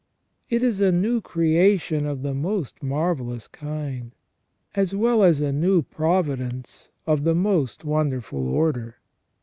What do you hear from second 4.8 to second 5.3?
well